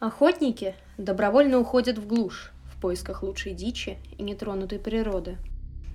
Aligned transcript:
Охотники 0.00 0.74
добровольно 0.96 1.58
уходят 1.58 1.98
в 1.98 2.06
глушь 2.06 2.52
в 2.64 2.80
поисках 2.80 3.22
лучшей 3.22 3.52
дичи 3.52 3.98
и 4.16 4.22
нетронутой 4.22 4.78
природы. 4.78 5.36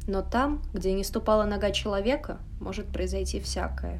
Но 0.07 0.21
там, 0.21 0.61
где 0.75 0.93
не 0.93 1.03
ступала 1.03 1.45
нога 1.45 1.71
человека, 1.71 2.37
может 2.61 2.85
произойти 2.85 3.39
всякое. 3.39 3.99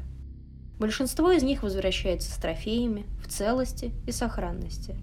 Большинство 0.78 1.32
из 1.32 1.42
них 1.42 1.64
возвращается 1.64 2.30
с 2.30 2.36
трофеями, 2.36 3.04
в 3.20 3.26
целости 3.26 3.90
и 4.06 4.12
сохранности. 4.12 4.94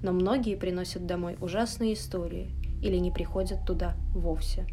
Но 0.00 0.12
многие 0.12 0.54
приносят 0.54 1.08
домой 1.08 1.36
ужасные 1.40 1.94
истории 1.94 2.52
или 2.80 2.98
не 2.98 3.10
приходят 3.10 3.66
туда 3.66 3.96
вовсе. 4.14 4.68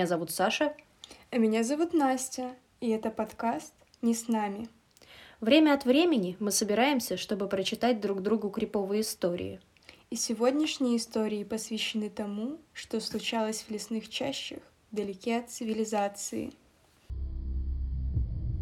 Меня 0.00 0.06
зовут 0.06 0.30
Саша. 0.30 0.72
А 1.30 1.36
меня 1.36 1.62
зовут 1.62 1.92
Настя, 1.92 2.52
и 2.80 2.88
это 2.88 3.10
подкаст 3.10 3.74
«Не 4.00 4.14
с 4.14 4.28
нами». 4.28 4.66
Время 5.42 5.74
от 5.74 5.84
времени 5.84 6.38
мы 6.40 6.52
собираемся, 6.52 7.18
чтобы 7.18 7.48
прочитать 7.48 8.00
друг 8.00 8.22
другу 8.22 8.48
криповые 8.48 9.02
истории. 9.02 9.60
И 10.08 10.16
сегодняшние 10.16 10.96
истории 10.96 11.44
посвящены 11.44 12.08
тому, 12.08 12.56
что 12.72 12.98
случалось 12.98 13.62
в 13.68 13.70
лесных 13.70 14.08
чащах, 14.08 14.60
вдалеке 14.90 15.36
от 15.36 15.50
цивилизации. 15.50 16.52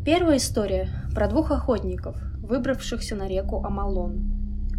Первая 0.04 0.38
история 0.38 0.88
про 1.14 1.28
двух 1.28 1.52
охотников, 1.52 2.16
выбравшихся 2.42 3.14
на 3.14 3.28
реку 3.28 3.62
Амалон. 3.64 4.24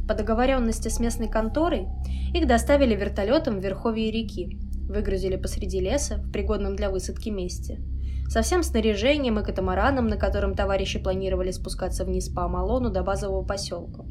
По 0.10 0.13
договоренности 0.13 0.90
с 0.90 0.99
местной 0.99 1.30
конторой 1.30 1.88
их 2.34 2.48
доставили 2.48 2.96
вертолетом 2.96 3.62
в 3.62 3.63
верховье 3.63 4.12
реки, 4.12 4.57
выгрузили 4.89 5.38
посреди 5.38 5.79
леса 5.79 6.17
в 6.17 6.31
пригодном 6.31 6.75
для 6.75 6.89
высадки 6.89 7.29
месте. 7.29 7.79
Со 8.27 8.41
всем 8.41 8.62
снаряжением 8.62 9.40
и 9.40 9.43
катамараном, 9.43 10.07
на 10.07 10.18
котором 10.18 10.55
товарищи 10.55 10.99
планировали 10.99 11.51
спускаться 11.51 12.05
вниз 12.05 12.29
по 12.29 12.45
Амалону 12.45 12.90
до 12.90 13.01
базового 13.01 13.43
поселка. 13.43 14.04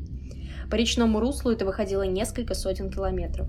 По 0.70 0.74
речному 0.74 1.20
руслу 1.20 1.52
это 1.52 1.64
выходило 1.64 2.02
несколько 2.02 2.54
сотен 2.54 2.90
километров. 2.90 3.48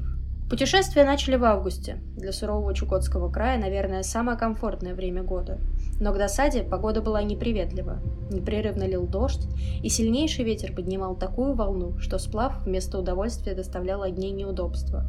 Путешествия 0.50 1.06
начали 1.06 1.36
в 1.36 1.44
августе. 1.44 1.98
Для 2.16 2.32
сурового 2.32 2.74
Чукотского 2.74 3.32
края, 3.32 3.60
наверное, 3.60 4.04
самое 4.04 4.38
комфортное 4.38 4.96
время 4.96 5.24
года. 5.24 5.60
Но 6.00 6.14
к 6.14 6.18
досаде 6.18 6.64
погода 6.64 7.02
была 7.02 7.22
неприветлива. 7.24 8.02
Непрерывно 8.32 8.84
лил 8.84 9.08
дождь, 9.08 9.48
и 9.84 9.90
сильнейший 9.90 10.46
ветер 10.46 10.74
поднимал 10.74 11.16
такую 11.16 11.56
волну, 11.56 11.98
что 11.98 12.18
сплав 12.18 12.64
вместо 12.64 13.00
удовольствия 13.00 13.54
доставлял 13.54 14.02
одни 14.02 14.32
неудобства. 14.32 15.06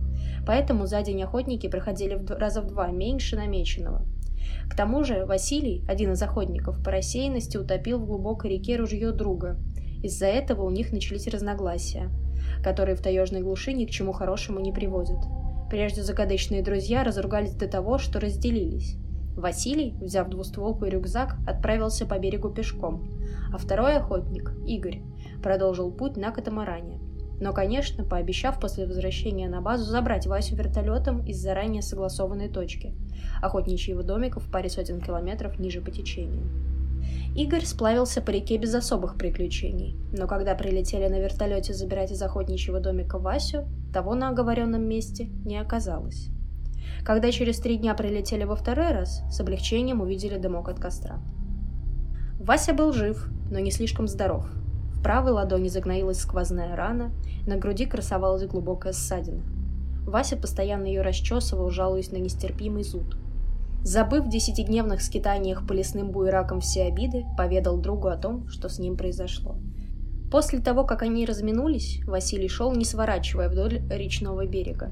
Поэтому 0.46 0.86
за 0.86 1.02
день 1.02 1.22
охотники 1.22 1.68
проходили 1.68 2.14
в 2.14 2.30
раза 2.30 2.62
в 2.62 2.66
два 2.66 2.88
меньше 2.88 3.36
намеченного. 3.36 4.04
К 4.68 4.76
тому 4.76 5.04
же 5.04 5.26
Василий, 5.26 5.84
один 5.88 6.12
из 6.12 6.22
охотников, 6.22 6.82
по 6.82 6.90
рассеянности 6.90 7.56
утопил 7.56 7.98
в 7.98 8.06
глубокой 8.06 8.52
реке 8.52 8.76
ружье 8.76 9.12
друга. 9.12 9.58
Из-за 10.02 10.26
этого 10.26 10.62
у 10.62 10.70
них 10.70 10.92
начались 10.92 11.26
разногласия– 11.26 12.10
которые 12.62 12.96
в 12.96 13.00
таежной 13.02 13.40
глуши 13.40 13.72
ни 13.72 13.84
к 13.86 13.90
чему 13.90 14.12
хорошему 14.12 14.60
не 14.60 14.72
приводят. 14.72 15.18
Прежде 15.70 16.02
закадычные 16.02 16.62
друзья 16.62 17.04
разругались 17.04 17.54
до 17.54 17.68
того, 17.68 17.98
что 17.98 18.20
разделились. 18.20 18.96
Василий, 19.40 19.94
взяв 20.00 20.28
двустволку 20.28 20.84
и 20.84 20.90
рюкзак, 20.90 21.36
отправился 21.46 22.06
по 22.06 22.18
берегу 22.18 22.50
пешком, 22.50 23.08
а 23.52 23.58
второй 23.58 23.96
охотник, 23.96 24.52
Игорь, 24.66 25.02
продолжил 25.42 25.90
путь 25.90 26.16
на 26.16 26.30
катамаране. 26.30 27.00
Но, 27.40 27.52
конечно, 27.52 28.04
пообещав 28.04 28.60
после 28.60 28.86
возвращения 28.86 29.48
на 29.48 29.62
базу 29.62 29.84
забрать 29.84 30.26
Васю 30.26 30.56
вертолетом 30.56 31.24
из 31.26 31.38
заранее 31.38 31.82
согласованной 31.82 32.48
точки– 32.48 32.94
охотничьего 33.42 34.02
домика 34.02 34.40
в 34.40 34.50
паре 34.50 34.68
сотен 34.68 35.00
километров 35.00 35.58
ниже 35.58 35.80
по 35.80 35.90
течению. 35.90 36.42
Игорь 37.34 37.64
сплавился 37.64 38.20
по 38.20 38.30
реке 38.30 38.58
без 38.58 38.74
особых 38.74 39.16
приключений, 39.16 39.96
но 40.12 40.26
когда 40.26 40.54
прилетели 40.54 41.08
на 41.08 41.20
вертолете 41.20 41.72
забирать 41.72 42.10
из 42.10 42.20
охотничьего 42.20 42.80
домика 42.80 43.18
Васю, 43.18 43.66
того 43.92 44.14
на 44.14 44.28
оговоренном 44.28 44.86
месте 44.86 45.28
не 45.44 45.56
оказалось. 45.56 46.28
Когда 47.04 47.30
через 47.32 47.58
три 47.58 47.76
дня 47.76 47.94
прилетели 47.94 48.44
во 48.44 48.56
второй 48.56 48.92
раз, 48.92 49.22
с 49.30 49.40
облегчением 49.40 50.00
увидели 50.00 50.38
дымок 50.38 50.68
от 50.68 50.78
костра. 50.78 51.18
Вася 52.38 52.72
был 52.72 52.92
жив, 52.92 53.28
но 53.50 53.58
не 53.58 53.70
слишком 53.70 54.08
здоров. 54.08 54.46
В 54.94 55.02
правой 55.02 55.32
ладони 55.32 55.68
загноилась 55.68 56.20
сквозная 56.20 56.76
рана, 56.76 57.12
на 57.46 57.56
груди 57.56 57.86
красовалась 57.86 58.46
глубокая 58.46 58.92
ссадина. 58.92 59.42
Вася 60.06 60.36
постоянно 60.36 60.86
ее 60.86 61.02
расчесывал, 61.02 61.70
жалуясь 61.70 62.12
на 62.12 62.16
нестерпимый 62.16 62.82
зуд– 62.82 63.16
Забыв 63.82 64.26
в 64.26 64.28
десятидневных 64.28 65.00
скитаниях 65.00 65.66
по 65.66 65.72
лесным 65.72 66.10
буеракам 66.10 66.60
все 66.60 66.84
обиды, 66.84 67.24
поведал 67.38 67.78
другу 67.78 68.08
о 68.08 68.16
том, 68.16 68.46
что 68.48 68.68
с 68.68 68.78
ним 68.78 68.96
произошло. 68.96 69.56
После 70.30 70.60
того, 70.60 70.84
как 70.84 71.02
они 71.02 71.24
разминулись, 71.24 72.00
Василий 72.06 72.48
шел, 72.48 72.72
не 72.74 72.84
сворачивая 72.84 73.48
вдоль 73.48 73.80
речного 73.90 74.46
берега. 74.46 74.90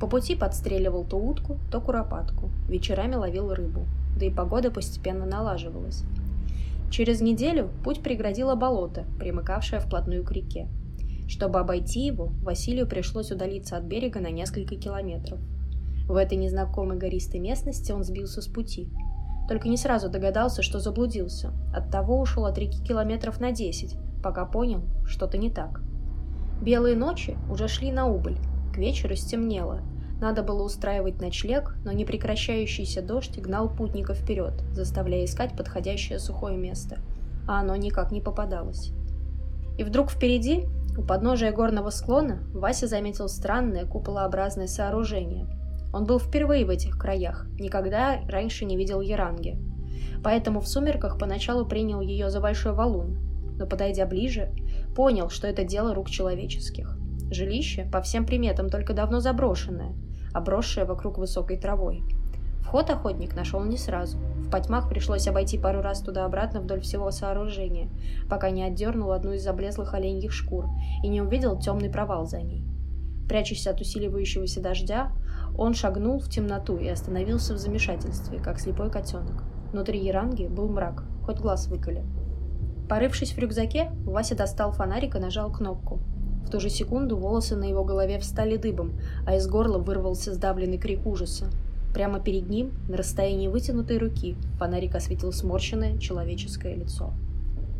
По 0.00 0.06
пути 0.06 0.36
подстреливал 0.36 1.04
то 1.04 1.16
утку, 1.16 1.58
то 1.70 1.80
куропатку, 1.80 2.50
вечерами 2.68 3.14
ловил 3.14 3.52
рыбу, 3.52 3.86
да 4.18 4.26
и 4.26 4.30
погода 4.30 4.70
постепенно 4.70 5.26
налаживалась. 5.26 6.04
Через 6.90 7.20
неделю 7.20 7.70
путь 7.84 8.02
преградило 8.02 8.54
болото, 8.54 9.04
примыкавшее 9.18 9.80
вплотную 9.80 10.24
к 10.24 10.32
реке. 10.32 10.68
Чтобы 11.28 11.58
обойти 11.58 12.06
его, 12.06 12.30
Василию 12.42 12.86
пришлось 12.86 13.30
удалиться 13.30 13.76
от 13.76 13.84
берега 13.84 14.20
на 14.20 14.30
несколько 14.30 14.76
километров– 14.76 15.38
в 16.08 16.16
этой 16.16 16.38
незнакомой 16.38 16.96
гористой 16.96 17.38
местности 17.38 17.92
он 17.92 18.02
сбился 18.02 18.40
с 18.40 18.46
пути. 18.46 18.88
Только 19.46 19.68
не 19.68 19.76
сразу 19.76 20.08
догадался, 20.08 20.62
что 20.62 20.80
заблудился. 20.80 21.52
Оттого 21.74 22.18
ушел 22.18 22.46
от 22.46 22.56
реки 22.56 22.82
километров 22.82 23.40
на 23.40 23.52
десять, 23.52 23.94
пока 24.22 24.46
понял, 24.46 24.80
что-то 25.04 25.36
не 25.36 25.50
так. 25.50 25.82
Белые 26.62 26.96
ночи 26.96 27.36
уже 27.50 27.68
шли 27.68 27.92
на 27.92 28.06
убыль. 28.06 28.38
К 28.78 28.80
вечеру 28.80 29.16
стемнело. 29.16 29.80
Надо 30.20 30.44
было 30.44 30.62
устраивать 30.62 31.20
ночлег, 31.20 31.74
но 31.84 31.90
непрекращающийся 31.90 33.02
дождь 33.02 33.36
гнал 33.36 33.68
путника 33.68 34.14
вперед, 34.14 34.52
заставляя 34.70 35.24
искать 35.24 35.56
подходящее 35.56 36.20
сухое 36.20 36.56
место. 36.56 37.00
А 37.48 37.58
оно 37.58 37.74
никак 37.74 38.12
не 38.12 38.20
попадалось. 38.20 38.92
И 39.78 39.82
вдруг 39.82 40.12
впереди, 40.12 40.66
у 40.96 41.02
подножия 41.02 41.50
горного 41.50 41.90
склона, 41.90 42.38
Вася 42.54 42.86
заметил 42.86 43.28
странное 43.28 43.84
куполообразное 43.84 44.68
сооружение– 44.68 45.48
он 45.92 46.04
был 46.04 46.18
впервые 46.18 46.66
в 46.66 46.70
этих 46.70 46.98
краях, 46.98 47.46
никогда 47.58 48.20
раньше 48.28 48.66
не 48.66 48.76
видел 48.76 49.00
Яранги. 49.00 49.58
Поэтому 50.22 50.60
в 50.60 50.68
сумерках 50.68 51.18
поначалу 51.18 51.64
принял 51.64 52.02
ее 52.02 52.28
за 52.28 52.40
большой 52.40 52.74
валун, 52.74 53.16
но, 53.58 53.66
подойдя 53.66 54.04
ближе, 54.04 54.52
понял, 54.94 55.30
что 55.30 55.46
это 55.46 55.64
дело 55.64 55.94
рук 55.94 56.10
человеческих. 56.10 56.98
Жилище, 57.30 57.88
по 57.92 58.00
всем 58.00 58.24
приметам, 58.24 58.70
только 58.70 58.94
давно 58.94 59.20
заброшенное, 59.20 59.92
обросшее 60.32 60.86
вокруг 60.86 61.18
высокой 61.18 61.58
травой. 61.58 62.02
Вход 62.62 62.90
охотник 62.90 63.34
нашел 63.34 63.64
не 63.64 63.76
сразу. 63.76 64.18
В 64.18 64.50
потьмах 64.50 64.88
пришлось 64.88 65.26
обойти 65.26 65.58
пару 65.58 65.80
раз 65.80 66.00
туда-обратно 66.00 66.60
вдоль 66.60 66.80
всего 66.80 67.10
сооружения, 67.10 67.88
пока 68.28 68.50
не 68.50 68.62
отдернул 68.62 69.12
одну 69.12 69.32
из 69.32 69.46
облезлых 69.46 69.94
оленьих 69.94 70.32
шкур 70.32 70.66
и 71.02 71.08
не 71.08 71.22
увидел 71.22 71.58
темный 71.58 71.90
провал 71.90 72.26
за 72.26 72.42
ней. 72.42 72.62
Прячась 73.28 73.66
от 73.66 73.80
усиливающегося 73.80 74.62
дождя, 74.62 75.12
он 75.56 75.74
шагнул 75.74 76.18
в 76.18 76.28
темноту 76.28 76.76
и 76.76 76.88
остановился 76.88 77.54
в 77.54 77.58
замешательстве, 77.58 78.38
как 78.38 78.58
слепой 78.58 78.90
котенок. 78.90 79.44
Внутри 79.72 80.02
Яранги 80.02 80.46
был 80.46 80.68
мрак, 80.68 81.04
хоть 81.24 81.38
глаз 81.38 81.68
выколи. 81.68 82.04
Порывшись 82.88 83.32
в 83.32 83.38
рюкзаке, 83.38 83.90
Вася 84.04 84.34
достал 84.34 84.72
фонарик 84.72 85.14
и 85.14 85.18
нажал 85.18 85.52
кнопку. 85.52 86.00
В 86.44 86.50
ту 86.50 86.60
же 86.60 86.70
секунду 86.70 87.16
волосы 87.16 87.56
на 87.56 87.64
его 87.64 87.84
голове 87.84 88.18
встали 88.18 88.56
дыбом, 88.56 88.92
а 89.26 89.36
из 89.36 89.46
горла 89.46 89.78
вырвался 89.78 90.32
сдавленный 90.32 90.78
крик 90.78 91.06
ужаса. 91.06 91.50
Прямо 91.92 92.20
перед 92.20 92.48
ним, 92.48 92.72
на 92.88 92.96
расстоянии 92.96 93.48
вытянутой 93.48 93.98
руки, 93.98 94.36
фонарик 94.58 94.94
осветил 94.94 95.32
сморщенное 95.32 95.98
человеческое 95.98 96.74
лицо. 96.74 97.12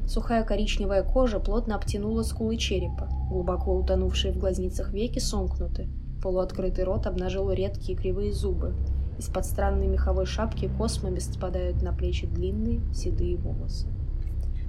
Сухая 0.06 0.42
коричневая 0.44 1.02
кожа 1.02 1.38
плотно 1.38 1.76
обтянула 1.76 2.22
скулы 2.22 2.56
черепа, 2.56 3.08
глубоко 3.28 3.74
утонувшие 3.76 4.32
в 4.32 4.38
глазницах 4.38 4.92
веки 4.92 5.18
сомкнуты, 5.18 5.88
Полуоткрытый 6.22 6.84
рот 6.84 7.06
обнажил 7.06 7.50
редкие 7.52 7.96
кривые 7.96 8.32
зубы. 8.32 8.74
Из-под 9.18 9.44
странной 9.44 9.86
меховой 9.86 10.26
шапки 10.26 10.68
космами 10.76 11.20
спадают 11.20 11.82
на 11.82 11.92
плечи 11.92 12.26
длинные 12.26 12.80
седые 12.92 13.36
волосы. 13.36 13.86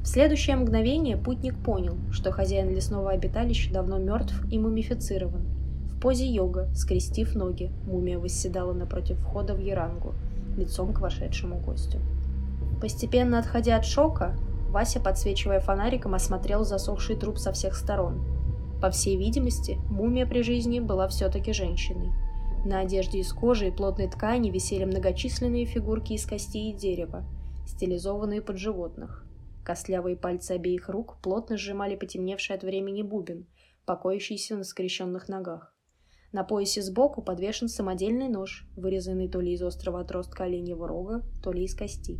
В 0.01 0.07
следующее 0.07 0.55
мгновение 0.55 1.17
путник 1.17 1.55
понял, 1.57 1.97
что 2.11 2.31
хозяин 2.31 2.69
лесного 2.69 3.11
обиталища 3.11 3.71
давно 3.73 3.97
мертв 3.97 4.43
и 4.51 4.57
мумифицирован. 4.57 5.45
В 5.91 5.99
позе 5.99 6.25
йога, 6.25 6.69
скрестив 6.73 7.35
ноги, 7.35 7.71
мумия 7.85 8.17
восседала 8.17 8.73
напротив 8.73 9.19
входа 9.19 9.53
в 9.53 9.59
Ярангу, 9.59 10.13
лицом 10.57 10.93
к 10.93 11.01
вошедшему 11.01 11.59
гостю. 11.59 11.99
Постепенно 12.81 13.39
отходя 13.39 13.75
от 13.75 13.85
шока, 13.85 14.35
Вася, 14.69 14.99
подсвечивая 14.99 15.59
фонариком, 15.59 16.13
осмотрел 16.13 16.63
засохший 16.63 17.15
труп 17.15 17.37
со 17.37 17.51
всех 17.51 17.75
сторон– 17.75 18.23
по 18.81 18.89
всей 18.91 19.17
видимости, 19.17 19.77
мумия 19.89 20.25
при 20.25 20.41
жизни 20.41 20.79
была 20.79 21.09
все-таки 21.09 21.51
женщиной. 21.51 22.11
На 22.63 22.79
одежде 22.79 23.19
из 23.19 23.33
кожи 23.33 23.67
и 23.67 23.71
плотной 23.71 24.07
ткани 24.07 24.49
висели 24.49 24.85
многочисленные 24.85 25.65
фигурки 25.65 26.13
из 26.13 26.25
костей 26.25 26.71
и 26.71 26.73
дерева, 26.73 27.25
стилизованные 27.67 28.41
под 28.41 28.57
животных. 28.57 29.25
Костлявые 29.69 30.17
пальцы 30.17 30.53
обеих 30.53 30.89
рук 30.89 31.21
плотно 31.21 31.55
сжимали 31.55 31.95
потемневший 31.95 32.55
от 32.55 32.63
времени 32.63 33.03
бубен, 33.03 33.45
покоящийся 33.85 34.57
на 34.57 34.63
скрещенных 34.63 35.29
ногах. 35.29 35.77
На 36.31 36.43
поясе 36.43 36.81
сбоку 36.81 37.21
подвешен 37.21 37.67
самодельный 37.67 38.29
нож, 38.29 38.67
вырезанный 38.75 39.29
то 39.29 39.39
ли 39.39 39.53
из 39.53 39.61
острого 39.61 39.99
отростка 39.99 40.45
оленьего 40.45 40.87
рога, 40.87 41.21
то 41.43 41.51
ли 41.51 41.65
из 41.65 41.75
кости. 41.75 42.19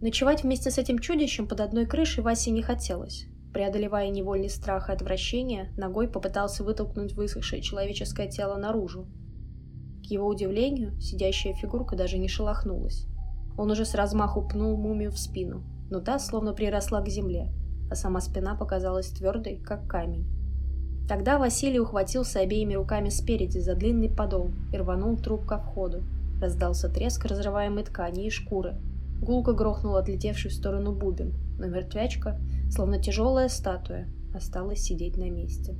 Ночевать 0.00 0.42
вместе 0.42 0.70
с 0.70 0.78
этим 0.78 1.00
чудищем 1.00 1.46
под 1.46 1.60
одной 1.60 1.84
крышей 1.84 2.24
Васе 2.24 2.50
не 2.50 2.62
хотелось. 2.62 3.26
Преодолевая 3.52 4.08
невольный 4.08 4.48
страх 4.48 4.88
и 4.88 4.92
отвращение, 4.92 5.70
ногой 5.76 6.08
попытался 6.08 6.64
вытолкнуть 6.64 7.12
высохшее 7.12 7.60
человеческое 7.60 8.26
тело 8.26 8.56
наружу, 8.56 9.06
к 10.02 10.06
его 10.06 10.26
удивлению, 10.26 10.98
сидящая 10.98 11.52
фигурка 11.52 11.94
даже 11.94 12.16
не 12.16 12.28
шелохнулась. 12.28 13.04
Он 13.58 13.70
уже 13.70 13.84
с 13.84 13.94
размаху 13.94 14.48
пнул 14.48 14.78
мумию 14.78 15.10
в 15.10 15.18
спину, 15.18 15.62
но 15.90 16.00
та 16.00 16.18
словно 16.18 16.52
приросла 16.52 17.00
к 17.00 17.08
земле, 17.08 17.52
а 17.90 17.94
сама 17.94 18.20
спина 18.20 18.54
показалась 18.54 19.10
твердой, 19.10 19.56
как 19.56 19.86
камень. 19.86 20.26
Тогда 21.08 21.38
Василий 21.38 21.80
ухватился 21.80 22.40
обеими 22.40 22.74
руками 22.74 23.08
спереди 23.08 23.58
за 23.58 23.74
длинный 23.74 24.10
подол 24.10 24.50
и 24.72 24.76
рванул 24.76 25.16
труп 25.16 25.46
ко 25.46 25.58
входу. 25.58 26.02
Раздался 26.40 26.90
треск 26.90 27.24
разрываемой 27.24 27.84
ткани 27.84 28.26
и 28.26 28.30
шкуры. 28.30 28.76
Гулко 29.22 29.54
грохнул 29.54 29.96
отлетевший 29.96 30.50
в 30.50 30.54
сторону 30.54 30.92
бубен, 30.92 31.32
но 31.58 31.66
мертвячка, 31.66 32.38
словно 32.70 33.00
тяжелая 33.00 33.48
статуя, 33.48 34.06
осталась 34.34 34.80
сидеть 34.80 35.16
на 35.16 35.30
месте. 35.30 35.74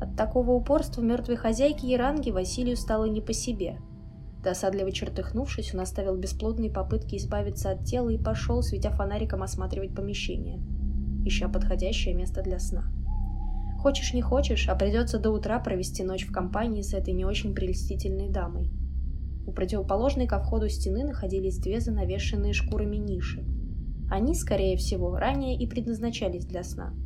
От 0.00 0.16
такого 0.16 0.52
упорства 0.52 1.02
мертвой 1.02 1.36
хозяйки 1.36 1.86
Яранги 1.86 2.30
Василию 2.30 2.76
стало 2.76 3.04
не 3.04 3.20
по 3.20 3.32
себе. 3.32 3.78
Досадливо 4.46 4.92
чертыхнувшись, 4.92 5.74
он 5.74 5.80
оставил 5.80 6.14
бесплодные 6.14 6.70
попытки 6.70 7.16
избавиться 7.16 7.72
от 7.72 7.84
тела 7.84 8.10
и 8.10 8.16
пошел, 8.16 8.62
светя 8.62 8.90
фонариком, 8.90 9.42
осматривать 9.42 9.92
помещение, 9.92 10.60
ища 11.24 11.48
подходящее 11.48 12.14
место 12.14 12.42
для 12.42 12.60
сна. 12.60 12.84
Хочешь 13.80 14.14
не 14.14 14.22
хочешь, 14.22 14.68
а 14.68 14.76
придется 14.76 15.18
до 15.18 15.32
утра 15.32 15.58
провести 15.58 16.04
ночь 16.04 16.24
в 16.28 16.32
компании 16.32 16.82
с 16.82 16.94
этой 16.94 17.12
не 17.12 17.24
очень 17.24 17.56
прелестительной 17.56 18.28
дамой. 18.28 18.70
У 19.48 19.52
противоположной 19.52 20.28
ко 20.28 20.38
входу 20.38 20.68
стены 20.68 21.02
находились 21.02 21.58
две 21.58 21.80
занавешенные 21.80 22.52
шкурами 22.52 22.98
ниши. 22.98 23.44
Они, 24.08 24.32
скорее 24.36 24.76
всего, 24.76 25.16
ранее 25.18 25.58
и 25.58 25.66
предназначались 25.66 26.46
для 26.46 26.62
сна– 26.62 26.94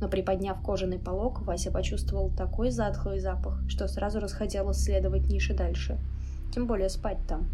но 0.00 0.08
приподняв 0.10 0.60
кожаный 0.60 0.98
полог, 0.98 1.40
Вася 1.46 1.70
почувствовал 1.70 2.30
такой 2.30 2.70
затхлый 2.70 3.20
запах, 3.20 3.62
что 3.68 3.88
сразу 3.88 4.20
расхотелось 4.20 4.82
следовать 4.82 5.28
нише 5.28 5.54
дальше. 5.54 5.98
Тем 6.54 6.68
более 6.68 6.88
спать 6.88 7.18
там. 7.26 7.48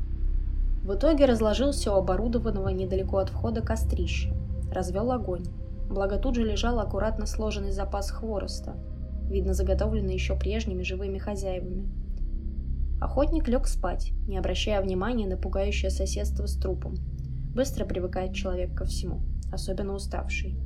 В 0.84 0.94
итоге 0.94 1.24
разложился 1.24 1.90
у 1.90 1.96
оборудованного 1.96 2.68
недалеко 2.68 3.16
от 3.16 3.30
входа 3.30 3.62
кострища. 3.62 4.34
Развел 4.70 5.10
огонь. 5.10 5.44
Благо 5.88 6.18
тут 6.18 6.34
же 6.34 6.44
лежал 6.44 6.78
аккуратно 6.78 7.24
сложенный 7.24 7.70
запас 7.70 8.10
хвороста, 8.10 8.76
видно 9.30 9.54
заготовленный 9.54 10.12
еще 10.12 10.36
прежними 10.36 10.82
живыми 10.82 11.16
хозяевами. 11.16 11.88
Охотник 13.00 13.48
лег 13.48 13.66
спать, 13.68 14.12
не 14.28 14.36
обращая 14.36 14.82
внимания 14.82 15.26
на 15.26 15.38
пугающее 15.38 15.90
соседство 15.90 16.44
с 16.44 16.58
трупом. 16.58 16.96
Быстро 17.54 17.86
привыкает 17.86 18.34
человек 18.34 18.74
ко 18.74 18.84
всему, 18.84 19.22
особенно 19.50 19.94
уставший. 19.94 20.58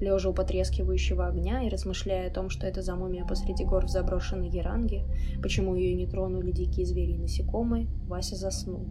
Лежа 0.00 0.30
у 0.30 0.32
потрескивающего 0.32 1.26
огня 1.26 1.62
и 1.62 1.68
размышляя 1.68 2.28
о 2.28 2.32
том, 2.32 2.48
что 2.48 2.66
это 2.66 2.80
за 2.80 2.96
мумия 2.96 3.26
посреди 3.26 3.64
гор 3.64 3.84
в 3.84 3.90
заброшенной 3.90 4.48
Яранге, 4.48 5.04
почему 5.42 5.74
ее 5.74 5.94
не 5.94 6.06
тронули 6.06 6.52
дикие 6.52 6.86
звери 6.86 7.12
и 7.12 7.18
насекомые, 7.18 7.86
Вася 8.08 8.34
заснул. 8.36 8.86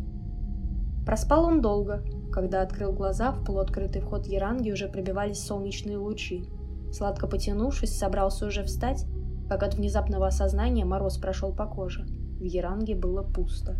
Проспал 1.07 1.45
он 1.45 1.61
долго. 1.61 2.03
Когда 2.31 2.61
открыл 2.61 2.93
глаза, 2.93 3.31
в 3.31 3.43
полуоткрытый 3.43 4.03
вход 4.03 4.27
Яранги 4.27 4.71
уже 4.71 4.87
пробивались 4.87 5.43
солнечные 5.43 5.97
лучи. 5.97 6.45
Сладко 6.91 7.25
потянувшись, 7.25 7.97
собрался 7.97 8.45
уже 8.45 8.63
встать, 8.63 9.05
как 9.47 9.63
от 9.63 9.73
внезапного 9.73 10.27
осознания 10.27 10.85
мороз 10.85 11.17
прошел 11.17 11.51
по 11.51 11.65
коже. 11.65 12.05
В 12.39 12.43
Яранге 12.43 12.95
было 12.95 13.23
пусто. 13.23 13.77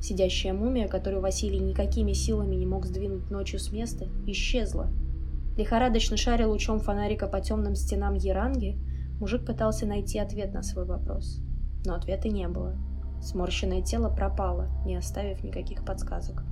Сидящая 0.00 0.52
мумия, 0.52 0.86
которую 0.86 1.22
Василий 1.22 1.58
никакими 1.58 2.12
силами 2.12 2.54
не 2.54 2.66
мог 2.66 2.86
сдвинуть 2.86 3.30
ночью 3.30 3.58
с 3.58 3.72
места, 3.72 4.06
исчезла– 4.26 4.88
Лихорадочно 5.56 6.16
шаря 6.16 6.48
лучом 6.48 6.80
фонарика 6.80 7.26
по 7.26 7.40
темным 7.40 7.74
стенам 7.74 8.14
Яранги, 8.14 8.78
мужик 9.20 9.44
пытался 9.44 9.86
найти 9.86 10.18
ответ 10.18 10.54
на 10.54 10.62
свой 10.62 10.86
вопрос. 10.86 11.42
Но 11.84 11.94
ответа 11.94 12.28
не 12.28 12.48
было. 12.48 12.74
Сморщенное 13.20 13.82
тело 13.82 14.08
пропало, 14.08 14.68
не 14.86 14.96
оставив 14.96 15.44
никаких 15.44 15.84
подсказок. 15.84 16.42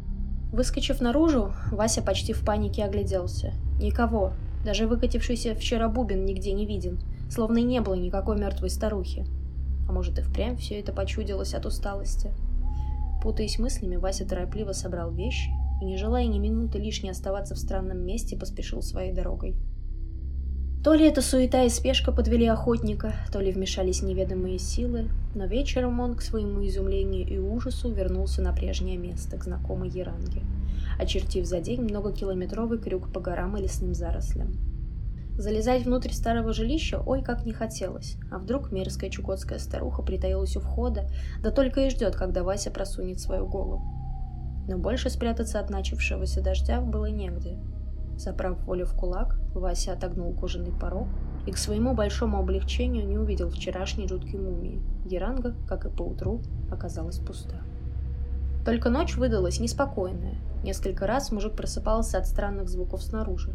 Выскочив 0.53 1.01
наружу, 1.01 1.53
Вася 1.71 2.03
почти 2.03 2.35
в 2.35 2.45
панике 2.45 2.85
огляделся. 2.85 3.55
Никого, 3.81 4.35
даже 4.65 4.87
выкатившийся 4.87 5.55
вчера 5.55 5.89
бубен 5.89 6.27
нигде 6.27 6.53
не 6.53 6.67
виден, 6.67 7.01
словно 7.31 7.59
и 7.59 7.63
не 7.63 7.81
было 7.81 7.95
никакой 7.95 8.39
мертвой 8.39 8.69
старухи. 8.69 9.25
А 9.89 9.93
может 9.93 10.19
и 10.19 10.23
впрямь 10.23 10.57
все 10.57 10.79
это 10.79 10.93
почудилось 10.93 11.55
от 11.55 11.65
усталости. 11.65 12.31
Путаясь 13.23 13.59
мыслями, 13.59 13.97
Вася 13.97 14.29
торопливо 14.29 14.73
собрал 14.73 15.11
вещи 15.11 15.51
и, 15.81 15.85
не 15.85 15.97
желая 15.97 16.27
ни 16.27 16.39
минуты 16.39 16.79
лишней 16.79 17.11
оставаться 17.11 17.55
в 17.55 17.59
странном 17.59 17.99
месте, 18.05 18.37
поспешил 18.37 18.83
своей 18.83 19.13
дорогой. 19.13 19.57
То 20.83 20.95
ли 20.95 21.07
эта 21.07 21.21
суета 21.21 21.65
и 21.65 21.69
спешка 21.69 22.11
подвели 22.11 22.47
охотника, 22.47 23.13
то 23.31 23.39
ли 23.39 23.53
вмешались 23.53 24.01
неведомые 24.01 24.59
силы, 24.59 25.11
но 25.35 25.45
вечером 25.45 26.01
он, 26.01 26.15
к 26.15 26.23
своему 26.23 26.67
изумлению 26.67 27.29
и 27.29 27.37
ужасу, 27.37 27.93
вернулся 27.93 28.41
на 28.41 28.55
прежнее 28.55 28.97
место, 28.97 29.37
к 29.37 29.45
знакомой 29.45 29.91
Яранге, 29.91 30.41
очертив 30.99 31.45
за 31.45 31.61
день 31.61 31.83
многокилометровый 31.83 32.79
крюк 32.79 33.13
по 33.13 33.21
горам 33.21 33.59
и 33.59 33.63
лесным 33.63 33.95
зарослям. 33.95 34.55
Залезать 35.37 35.85
внутрь 35.85 36.13
старого 36.13 36.55
жилища 36.55 37.03
ой 37.05 37.23
как 37.23 37.45
не 37.45 37.53
хотелось, 37.53 38.17
а 38.31 38.39
вдруг 38.39 38.73
мерзкая 38.73 39.11
чукотская 39.11 39.59
старуха 39.59 40.03
притаилась 40.03 40.57
у 40.57 40.61
входа, 40.61 41.11
да 41.43 41.51
только 41.51 41.83
и 41.83 41.91
ждет, 41.91 42.17
когда 42.17 42.43
Вася 42.43 42.71
просунет 42.71 43.21
свою 43.21 43.47
голову 43.47 44.00
но 44.69 44.79
больше 44.79 45.11
спрятаться 45.11 45.61
от 45.61 45.71
начавшегося 45.71 46.43
дождя 46.43 46.81
было 46.81 47.07
негде. 47.07 47.59
Заправ 48.17 48.63
волю 48.65 48.87
в 48.87 48.95
кулак, 48.95 49.39
Вася 49.55 49.93
отогнул 49.95 50.35
кожаный 50.35 50.73
порог 50.73 51.09
и 51.47 51.53
к 51.53 51.57
своему 51.57 51.95
большому 51.95 52.39
облегчению 52.39 53.07
не 53.07 53.19
увидел 53.19 53.49
вчерашней 53.49 54.07
жуткой 54.07 54.39
мумии. 54.39 54.83
Геранга, 55.07 55.55
как 55.67 55.87
и 55.87 55.91
поутру, 55.91 56.43
оказалась 56.71 57.19
пуста. 57.19 57.63
Только 58.65 58.91
ночь 58.91 59.17
выдалась 59.17 59.59
неспокойная. 59.59 60.35
Несколько 60.63 61.07
раз 61.07 61.33
мужик 61.33 61.55
просыпался 61.55 62.19
от 62.19 62.27
странных 62.27 62.69
звуков 62.69 63.03
снаружи. 63.03 63.55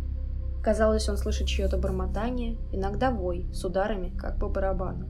Казалось, 0.63 1.07
он 1.09 1.17
слышит 1.17 1.47
чье-то 1.47 1.77
бормотание, 1.77 2.57
иногда 2.71 3.11
вой, 3.11 3.47
с 3.53 3.63
ударами, 3.63 4.09
как 4.17 4.39
по 4.39 4.49
барабану. 4.49 5.05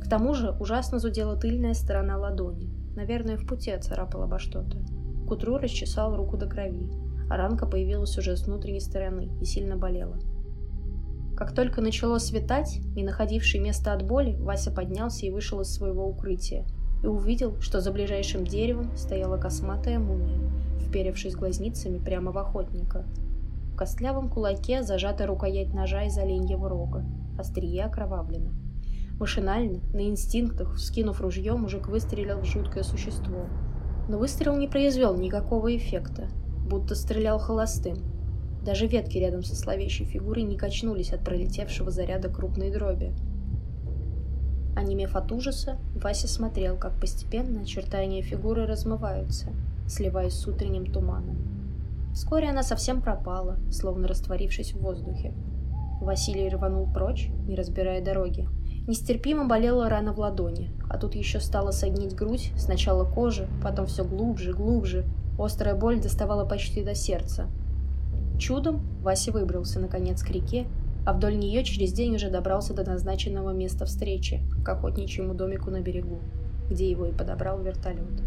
К 0.00 0.08
тому 0.08 0.32
же 0.34 0.52
ужасно 0.60 1.00
зудела 1.00 1.36
тыльная 1.36 1.74
сторона 1.74 2.16
ладони. 2.16 2.72
Наверное, 2.94 3.36
в 3.36 3.46
пути 3.46 3.72
оцарапала 3.72 4.24
обо 4.24 4.38
что-то. 4.38 4.78
Утру 5.32 5.56
расчесал 5.56 6.14
руку 6.14 6.36
до 6.36 6.46
крови, 6.46 6.90
а 7.30 7.38
ранка 7.38 7.64
появилась 7.64 8.18
уже 8.18 8.36
с 8.36 8.46
внутренней 8.46 8.80
стороны 8.80 9.30
и 9.40 9.46
сильно 9.46 9.76
болела. 9.76 10.18
Как 11.34 11.54
только 11.54 11.80
начало 11.80 12.18
светать, 12.18 12.80
не 12.94 13.02
находивший 13.02 13.58
места 13.58 13.94
от 13.94 14.06
боли, 14.06 14.36
Вася 14.36 14.70
поднялся 14.70 15.24
и 15.24 15.30
вышел 15.30 15.62
из 15.62 15.72
своего 15.72 16.06
укрытия 16.06 16.66
и 17.02 17.06
увидел, 17.06 17.58
что 17.62 17.80
за 17.80 17.92
ближайшим 17.92 18.44
деревом 18.44 18.94
стояла 18.94 19.38
косматая 19.38 19.98
мумия, 19.98 20.38
вперевшись 20.86 21.34
глазницами 21.34 21.96
прямо 21.96 22.30
в 22.30 22.36
охотника. 22.36 23.06
В 23.72 23.76
костлявом 23.76 24.28
кулаке 24.28 24.82
зажата 24.82 25.26
рукоять 25.26 25.72
ножа 25.72 26.02
из 26.02 26.18
оленьего 26.18 26.68
рога, 26.68 27.06
острие 27.38 27.84
окровавлено. 27.84 28.50
Машинально, 29.18 29.80
на 29.94 30.10
инстинктах, 30.10 30.74
вскинув 30.74 31.22
ружье, 31.22 31.54
мужик 31.54 31.88
выстрелил 31.88 32.40
в 32.40 32.44
жуткое 32.44 32.82
существо, 32.82 33.46
но 34.08 34.18
выстрел 34.18 34.56
не 34.56 34.68
произвел 34.68 35.16
никакого 35.16 35.76
эффекта, 35.76 36.28
будто 36.68 36.94
стрелял 36.94 37.38
холостым. 37.38 37.98
Даже 38.64 38.86
ветки 38.86 39.18
рядом 39.18 39.42
со 39.42 39.56
словещей 39.56 40.06
фигурой 40.06 40.44
не 40.44 40.56
качнулись 40.56 41.12
от 41.12 41.24
пролетевшего 41.24 41.90
заряда 41.90 42.28
крупной 42.28 42.70
дроби. 42.70 43.12
Онемев 44.76 45.16
от 45.16 45.30
ужаса, 45.32 45.78
Вася 45.94 46.28
смотрел, 46.28 46.76
как 46.76 46.98
постепенно 46.98 47.60
очертания 47.60 48.22
фигуры 48.22 48.66
размываются, 48.66 49.48
сливаясь 49.86 50.34
с 50.34 50.46
утренним 50.46 50.86
туманом. 50.86 51.36
Вскоре 52.14 52.50
она 52.50 52.62
совсем 52.62 53.02
пропала, 53.02 53.56
словно 53.70 54.08
растворившись 54.08 54.72
в 54.72 54.80
воздухе. 54.80 55.34
Василий 56.00 56.48
рванул 56.48 56.86
прочь, 56.92 57.28
не 57.46 57.54
разбирая 57.54 58.02
дороги, 58.02 58.48
Нестерпимо 58.88 59.46
болела 59.46 59.88
рана 59.88 60.12
в 60.12 60.18
ладони, 60.18 60.70
а 60.90 60.98
тут 60.98 61.14
еще 61.14 61.38
стала 61.38 61.70
согнить 61.70 62.16
грудь, 62.16 62.52
сначала 62.56 63.04
кожа, 63.04 63.46
потом 63.62 63.86
все 63.86 64.04
глубже, 64.04 64.52
глубже. 64.52 65.04
Острая 65.38 65.76
боль 65.76 66.00
доставала 66.00 66.44
почти 66.44 66.82
до 66.82 66.94
сердца. 66.94 67.46
Чудом 68.38 68.82
Вася 69.02 69.30
выбрался, 69.30 69.78
наконец, 69.78 70.22
к 70.22 70.30
реке, 70.30 70.66
а 71.06 71.12
вдоль 71.12 71.38
нее 71.38 71.62
через 71.64 71.92
день 71.92 72.16
уже 72.16 72.28
добрался 72.28 72.74
до 72.74 72.84
назначенного 72.84 73.50
места 73.50 73.86
встречи, 73.86 74.40
к 74.64 74.68
охотничьему 74.68 75.34
домику 75.34 75.70
на 75.70 75.80
берегу. 75.80 76.18
где 76.68 76.90
его 76.90 77.06
и 77.06 77.12
подобрал 77.12 77.60
вертолет. 77.60 78.22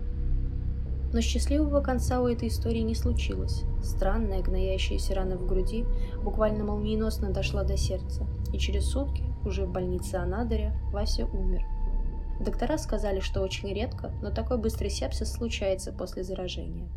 Но 1.13 1.21
счастливого 1.21 1.81
конца 1.81 2.21
у 2.21 2.27
этой 2.27 2.49
истории 2.49 2.79
не 2.79 2.95
случилось. 2.95 3.63
Странная, 3.81 4.41
гноящаяся 4.41 5.15
рана 5.15 5.37
в 5.37 5.45
груди 5.45 5.85
буквально 6.23 6.63
молниеносно 6.63 7.31
дошла 7.31 7.63
до 7.63 7.77
сердца, 7.77 8.27
и 8.51 8.57
через 8.57 8.85
сутки, 8.85 9.23
уже 9.45 9.65
в 9.65 9.71
больнице 9.71 10.15
Анадыря, 10.15 10.75
Вася 10.91 11.25
умер. 11.25 11.63
Доктора 12.43 12.77
сказали, 12.77 13.21
что 13.21 13.41
очень 13.41 13.73
редко, 13.73 14.13
но 14.21 14.29
такой 14.29 14.57
быстрый 14.57 14.89
сепсис 14.89 15.31
случается 15.31 15.93
после 15.93 16.23
заражения. 16.23 16.89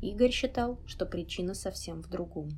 Игорь 0.00 0.30
считал, 0.30 0.78
что 0.86 1.04
причина 1.04 1.54
совсем 1.54 2.02
в 2.02 2.08
другом. 2.08 2.48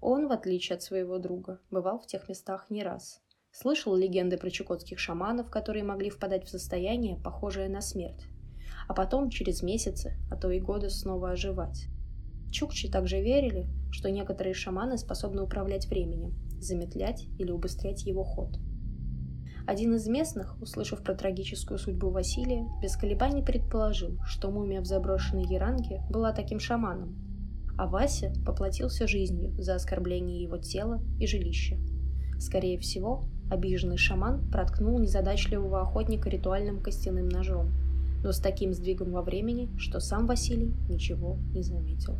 Он, 0.00 0.28
в 0.28 0.32
отличие 0.32 0.76
от 0.76 0.82
своего 0.82 1.18
друга, 1.18 1.60
бывал 1.70 1.98
в 1.98 2.06
тех 2.06 2.28
местах 2.28 2.70
не 2.70 2.82
раз. 2.82 3.20
Слышал 3.52 3.94
легенды 3.94 4.38
про 4.38 4.48
чукотских 4.48 4.98
шаманов, 4.98 5.50
которые 5.50 5.84
могли 5.84 6.08
впадать 6.08 6.44
в 6.46 6.48
состояние, 6.48 7.16
похожее 7.16 7.68
на 7.68 7.80
смерть, 7.80 8.28
а 8.90 8.92
потом 8.92 9.30
через 9.30 9.62
месяцы, 9.62 10.16
а 10.32 10.36
то 10.36 10.50
и 10.50 10.58
годы 10.58 10.90
снова 10.90 11.30
оживать. 11.30 11.86
Чукчи 12.50 12.90
также 12.90 13.22
верили, 13.22 13.68
что 13.92 14.10
некоторые 14.10 14.52
шаманы 14.52 14.98
способны 14.98 15.42
управлять 15.42 15.86
временем, 15.86 16.34
замедлять 16.60 17.28
или 17.38 17.52
убыстрять 17.52 18.04
его 18.04 18.24
ход. 18.24 18.58
Один 19.64 19.94
из 19.94 20.08
местных, 20.08 20.60
услышав 20.60 21.04
про 21.04 21.14
трагическую 21.14 21.78
судьбу 21.78 22.10
Василия, 22.10 22.66
без 22.82 22.96
колебаний 22.96 23.44
предположил, 23.44 24.18
что 24.26 24.50
мумия 24.50 24.80
в 24.80 24.86
заброшенной 24.86 25.44
Яранге 25.44 26.02
была 26.10 26.32
таким 26.32 26.58
шаманом, 26.58 27.14
а 27.78 27.86
Вася 27.86 28.32
поплатился 28.44 29.06
жизнью 29.06 29.54
за 29.56 29.76
оскорбление 29.76 30.42
его 30.42 30.58
тела 30.58 31.00
и 31.20 31.28
жилища. 31.28 31.76
Скорее 32.40 32.76
всего, 32.76 33.22
обиженный 33.52 33.98
шаман 33.98 34.50
проткнул 34.50 34.98
незадачливого 34.98 35.80
охотника 35.80 36.28
ритуальным 36.28 36.82
костяным 36.82 37.28
ножом, 37.28 37.72
но 38.22 38.32
с 38.32 38.40
таким 38.40 38.72
сдвигом 38.72 39.12
во 39.12 39.22
времени, 39.22 39.70
что 39.78 40.00
сам 40.00 40.26
Василий 40.26 40.74
ничего 40.88 41.38
не 41.52 41.62
заметил. 41.62 42.18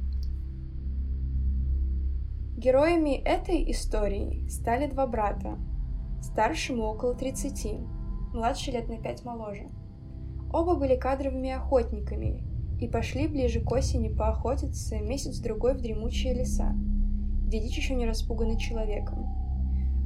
Героями 2.56 3.16
этой 3.16 3.70
истории 3.70 4.46
стали 4.48 4.90
два 4.90 5.06
брата. 5.06 5.58
Старшему 6.22 6.84
около 6.84 7.14
30, 7.14 7.80
младший 8.34 8.74
лет 8.74 8.88
на 8.88 8.98
5 8.98 9.24
моложе. 9.24 9.68
Оба 10.52 10.74
были 10.74 10.96
кадровыми 10.96 11.50
охотниками 11.50 12.44
и 12.80 12.88
пошли 12.88 13.28
ближе 13.28 13.60
к 13.60 13.70
осени 13.70 14.08
поохотиться 14.08 14.98
месяц-другой 14.98 15.74
в 15.74 15.80
дремучие 15.80 16.34
леса, 16.34 16.74
где 17.46 17.60
дичь 17.60 17.76
еще 17.76 17.94
не 17.94 18.06
распугана 18.06 18.58
человеком. 18.58 19.26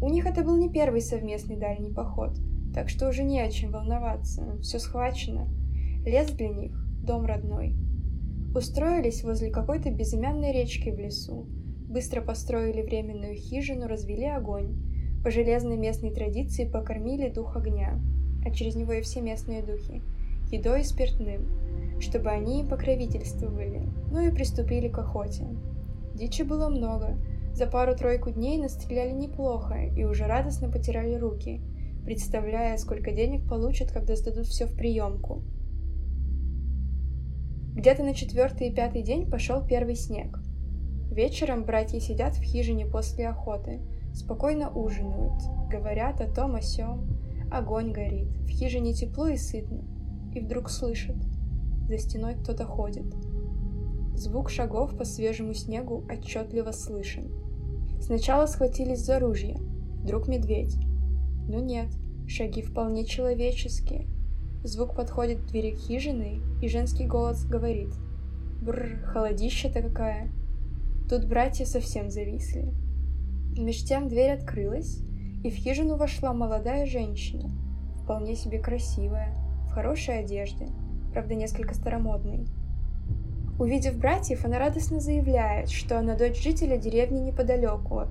У 0.01 0.09
них 0.09 0.27
это 0.27 0.45
был 0.45 0.57
не 0.57 0.69
первый 0.69 1.01
совместный 1.01 1.57
дальний 1.57 1.93
поход, 1.93 2.37
так 2.75 2.89
что 2.89 3.09
уже 3.09 3.25
не 3.25 3.41
о 3.41 3.51
чем 3.51 3.73
волноваться, 3.73 4.59
все 4.61 4.79
схвачено— 4.79 5.49
Лес 6.05 6.31
для 6.33 6.49
них— 6.49 6.73
дом 7.03 7.25
родной. 7.25 7.75
Устроились 8.55 9.25
возле 9.25 9.51
какой-то 9.51 9.91
безымянной 9.91 10.53
речки 10.53 10.91
в 10.91 10.99
лесу, 10.99 11.47
быстро 11.89 12.21
построили 12.21 12.83
временную 12.83 13.37
хижину, 13.37 13.89
развели 13.89 14.27
огонь, 14.27 14.77
по 15.25 15.31
железной 15.31 15.79
местной 15.79 16.11
традиции 16.11 16.69
покормили 16.69 17.31
дух 17.31 17.57
огня, 17.57 17.99
а 18.45 18.51
через 18.51 18.75
него 18.75 18.93
и 18.93 19.01
все 19.01 19.23
местные 19.23 19.63
духи, 19.63 20.03
едой 20.53 20.83
и 20.83 20.85
спиртным, 20.85 21.49
чтобы 22.01 22.29
они 22.29 22.65
покровительствовали, 22.69 23.89
ну 24.11 24.21
и 24.21 24.31
приступили 24.31 24.89
к 24.89 24.99
охоте. 24.99 25.47
Дичи 26.15 26.43
было 26.43 26.69
много, 26.69 27.17
за 27.55 27.67
пару-тройку 27.67 28.31
дней 28.31 28.59
настреляли 28.59 29.13
неплохо 29.13 29.87
и 29.97 30.05
уже 30.05 30.27
радостно 30.27 30.69
потирали 30.69 31.15
руки, 31.15 31.63
представляя, 32.05 32.77
сколько 32.77 33.11
денег 33.11 33.49
получат, 33.49 33.91
когда 33.91 34.15
сдадут 34.17 34.49
все 34.49 34.67
в 34.67 34.77
приемку— 34.77 35.43
где-то 37.75 38.05
на 38.05 38.15
четвертый 38.15 38.69
и 38.69 38.75
пятый 38.75 39.03
день 39.03 39.29
пошел 39.29 39.61
первый 39.67 39.97
снег. 39.97 40.39
Вечером 41.11 41.65
братья 41.65 41.99
сидят 41.99 42.35
в 42.35 42.43
хижине 42.43 42.87
после 42.87 43.29
охоты, 43.29 43.81
спокойно 44.13 44.71
ужинают, 44.71 45.43
говорят 45.69 46.21
о 46.21 46.33
том 46.33 46.55
о 46.55 46.61
сём, 46.61 47.09
огонь 47.51 47.93
горит, 47.93 48.29
в 48.43 48.49
хижине 48.49 48.93
тепло 48.93 49.27
и 49.27 49.37
сытно, 49.37 49.85
и 50.35 50.41
вдруг 50.41 50.71
слышат, 50.71 51.17
за 51.89 51.99
стеной 51.99 52.37
кто-то 52.37 52.65
ходит. 52.65 53.07
Звук 54.15 54.51
шагов 54.51 54.97
по 54.97 55.05
свежему 55.05 55.55
снегу 55.55 56.05
отчетливо 56.09 56.71
слышен. 56.71 57.29
Сначала 58.01 58.47
схватились 58.47 59.05
за 59.05 59.19
ружья, 59.19 59.57
вдруг 59.57 60.29
медведь. 60.29 60.77
Но 61.49 61.59
нет, 61.59 61.89
шаги 62.29 62.63
вполне 62.63 63.05
человеческие, 63.05 64.07
Звук 64.65 64.95
подходит 64.95 65.43
к 65.43 65.47
двери 65.49 65.77
хижины, 65.77 66.41
и 66.63 66.69
женский 66.69 67.05
голос 67.05 67.45
говорит. 67.45 67.91
Бррр, 68.63 68.99
холодища-то 69.05 69.83
какая. 69.83 70.31
Тут 71.07 71.27
братья 71.27 71.67
совсем 71.67 72.09
зависли. 72.09 72.73
Меж 73.59 73.85
тем 73.85 74.09
дверь 74.09 74.31
открылась, 74.31 75.03
и 75.45 75.51
в 75.51 75.55
хижину 75.55 75.97
вошла 75.97 76.33
молодая 76.33 76.87
женщина, 76.87 77.51
вполне 78.03 78.37
себе 78.37 78.59
красивая, 78.59 79.37
в 79.69 79.73
хорошей 79.73 80.21
одежде, 80.21 80.69
правда 81.13 81.35
несколько 81.35 81.75
старомодной. 81.75 82.47
Увидев 83.59 83.99
братьев, 83.99 84.47
она 84.47 84.59
радостно 84.59 84.99
заявляет, 84.99 85.69
что 85.69 85.99
она 85.99 86.17
дочь 86.17 86.43
жителя 86.43 86.79
деревни 86.79 87.21
неподалеку. 87.21 88.05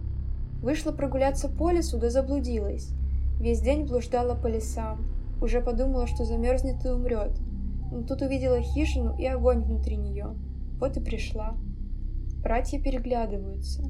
Вышла 0.61 0.91
прогуляться 0.91 1.49
по 1.49 1.71
лесу, 1.71 1.97
да 1.97 2.11
заблудилась. 2.11 2.91
Весь 3.39 3.59
день 3.59 3.85
блуждала 3.85 4.35
по 4.35 4.45
лесам, 4.45 5.03
уже 5.43 5.61
подумала, 5.61 6.07
что 6.07 6.23
замерзнет 6.23 6.85
и 6.85 6.89
умрет. 6.89 7.37
Но 7.91 8.03
тут 8.03 8.21
увидела 8.21 8.61
хижину 8.61 9.15
и 9.17 9.25
огонь 9.25 9.61
внутри 9.61 9.97
нее. 9.97 10.35
Вот 10.79 10.97
и 10.97 11.01
пришла. 11.01 11.55
Братья 12.41 12.79
переглядываются. 12.79 13.83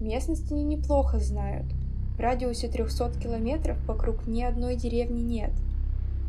Местность 0.00 0.52
они 0.52 0.62
неплохо 0.62 1.18
знают. 1.18 1.66
В 2.16 2.20
радиусе 2.20 2.68
300 2.68 3.18
километров 3.18 3.78
вокруг 3.86 4.26
ни 4.26 4.42
одной 4.42 4.76
деревни 4.76 5.22
нет. 5.22 5.52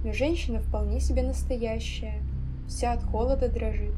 Но 0.03 0.13
женщина 0.13 0.59
вполне 0.59 0.99
себе 0.99 1.21
настоящая. 1.21 2.21
Вся 2.67 2.93
от 2.93 3.03
холода 3.03 3.49
дрожит. 3.49 3.93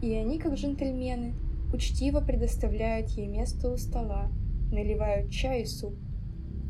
И 0.00 0.14
они, 0.14 0.38
как 0.38 0.54
джентльмены, 0.54 1.34
учтиво 1.72 2.20
предоставляют 2.20 3.10
ей 3.10 3.26
место 3.26 3.70
у 3.70 3.76
стола, 3.76 4.28
наливают 4.70 5.30
чай 5.30 5.62
и 5.62 5.66
суп. 5.66 5.94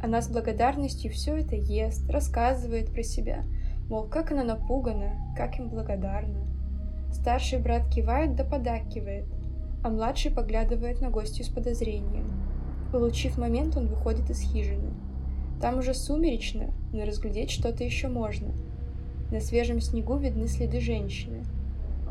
Она 0.04 0.20
с 0.20 0.28
благодарностью 0.28 1.10
все 1.10 1.38
это 1.38 1.56
ест, 1.56 2.10
рассказывает 2.10 2.92
про 2.92 3.02
себя, 3.02 3.42
мол, 3.88 4.04
как 4.04 4.32
она 4.32 4.44
напугана, 4.44 5.16
как 5.34 5.58
им 5.58 5.70
благодарна. 5.70 6.46
Старший 7.10 7.58
брат 7.58 7.88
кивает 7.88 8.36
да 8.36 8.44
подакивает, 8.44 9.24
а 9.82 9.88
младший 9.88 10.30
поглядывает 10.30 11.00
на 11.00 11.08
гостью 11.08 11.46
с 11.46 11.48
подозрением. 11.48 12.30
Получив 12.92 13.38
момент, 13.38 13.78
он 13.78 13.86
выходит 13.86 14.28
из 14.28 14.40
хижины. 14.40 14.92
Там 15.58 15.78
уже 15.78 15.94
сумеречно, 15.94 16.74
но 16.92 17.06
разглядеть 17.06 17.50
что-то 17.50 17.82
еще 17.82 18.08
можно. 18.08 18.52
На 19.32 19.40
свежем 19.40 19.80
снегу 19.80 20.18
видны 20.18 20.48
следы 20.48 20.80
женщины. 20.80 21.46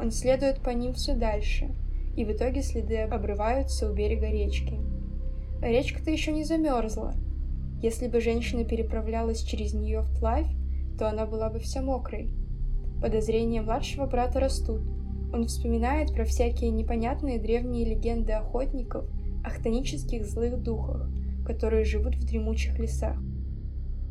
Он 0.02 0.10
следует 0.10 0.62
по 0.62 0.72
ним 0.72 0.94
все 0.94 1.14
дальше, 1.14 1.70
и 2.18 2.26
в 2.26 2.32
итоге 2.32 2.64
следы 2.64 3.02
обрываются 3.02 3.88
у 3.88 3.94
берега 3.94 4.30
речки. 4.30 4.80
Речка-то 5.62 6.10
еще 6.10 6.32
не 6.32 6.44
замерзла, 6.44 7.14
если 7.84 8.08
бы 8.08 8.22
женщина 8.22 8.64
переправлялась 8.64 9.44
через 9.44 9.74
нее 9.74 10.04
вплавь, 10.04 10.48
то 10.98 11.10
она 11.10 11.26
была 11.26 11.50
бы 11.50 11.60
вся 11.60 11.82
мокрой. 11.82 12.30
Подозрения 13.02 13.62
младшего 13.62 14.06
брата 14.06 14.40
растут. 14.40 14.82
Он 15.34 15.48
вспоминает 15.48 16.14
про 16.14 16.24
всякие 16.24 16.70
непонятные 16.70 17.40
древние 17.40 17.84
легенды 17.86 18.32
охотников 18.32 19.06
о 19.44 19.50
хтонических 19.50 20.26
злых 20.26 20.64
духах, 20.64 21.10
которые 21.46 21.84
живут 21.84 22.16
в 22.16 22.26
дремучих 22.26 22.80
лесах. 22.80 23.18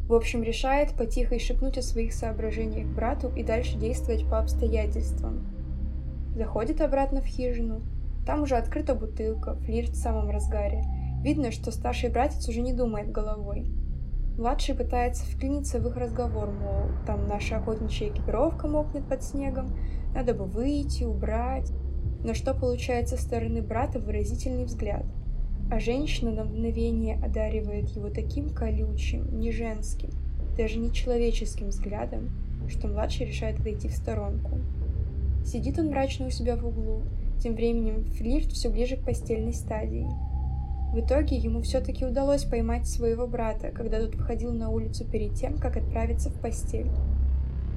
В 0.07 0.13
общем, 0.13 0.43
решает 0.43 0.93
потихо 0.93 1.39
шепнуть 1.39 1.79
о 1.79 1.83
своих 1.83 2.13
соображениях 2.13 2.89
брату 2.89 3.33
и 3.35 3.43
дальше 3.43 3.79
действовать 3.79 4.29
по 4.29 4.39
обстоятельствам. 4.39 5.47
Заходит 6.37 6.83
обратно 6.83 7.23
в 7.23 7.27
хижину. 7.27 7.81
Там 8.27 8.43
уже 8.43 8.57
открыта 8.57 8.95
бутылка, 8.95 9.55
флирт 9.55 9.93
в 9.93 9.97
самом 9.97 10.29
разгаре– 10.29 10.85
Видно, 11.23 11.53
что 11.53 11.71
старший 11.71 12.11
братец 12.11 12.49
уже 12.49 12.61
не 12.63 12.73
думает 12.73 13.13
головой. 13.13 13.67
Младший 14.37 14.75
пытается 14.75 15.25
вклиниться 15.25 15.79
в 15.79 15.87
их 15.87 15.97
разговор, 15.97 16.51
мол, 16.51 16.89
там 17.07 17.29
наша 17.29 17.59
охотничья 17.59 18.09
экипировка 18.09 18.67
мокнет 18.67 19.07
под 19.07 19.23
снегом, 19.23 19.69
надо 20.15 20.35
бы 20.35 20.47
выйти, 20.47 21.05
убрать. 21.05 21.71
Но 22.25 22.35
что 22.35 22.55
получается 22.55 23.17
со 23.17 23.23
стороны 23.23 23.63
брата 23.63 23.99
выразительный 23.99 24.65
взгляд. 24.65 25.05
А 25.71 25.79
женщина 25.79 26.33
на 26.33 26.45
мгновение 26.45 27.21
одаривает 27.23 27.91
его 27.91 28.11
таким 28.11 28.51
колючим, 28.51 29.39
не 29.39 29.53
женским, 29.53 30.11
даже 30.57 30.79
не 30.79 30.93
человеческим 30.93 31.69
взглядом, 31.69 32.31
что 32.69 32.89
младший 32.89 33.27
решает 33.27 33.61
отойти 33.61 33.89
в 33.89 33.95
сторонку. 33.95 34.59
Сидит 35.45 35.79
он 35.79 35.89
мрачно 35.89 36.27
у 36.27 36.31
себя 36.31 36.57
в 36.57 36.67
углу, 36.67 37.03
тем 37.41 37.55
временем 37.55 38.05
флирт 38.05 38.53
все 38.53 38.71
ближе 38.71 38.97
к 38.97 39.05
постельной 39.05 39.53
стадии. 39.53 40.09
В 40.93 41.01
итоге 41.01 41.37
ему 41.37 41.63
все-таки 41.63 42.05
удалось 42.05 42.45
поймать 42.45 42.87
своего 42.87 43.27
брата, 43.27 43.71
когда 43.71 43.99
тот 43.99 44.15
выходил 44.15 44.53
на 44.53 44.69
улицу 44.69 45.07
перед 45.07 45.33
тем, 45.35 45.57
как 45.57 45.79
отправиться 45.79 46.29
в 46.29 46.39
постель. 46.39 46.91